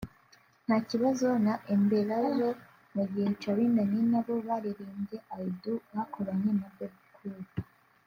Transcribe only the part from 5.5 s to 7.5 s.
Do” bakoranye na Bebe Cool